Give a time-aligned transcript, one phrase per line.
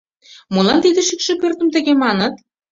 [0.53, 2.33] «Молан тиде шӱкшӧ пӧртым тыге маныт?»